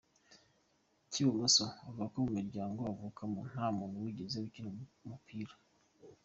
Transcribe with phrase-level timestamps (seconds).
[1.09, 4.69] k’ibumoso, avuga ko mu muryango avukamo nta muntu wigeze ukina
[5.05, 5.53] umupira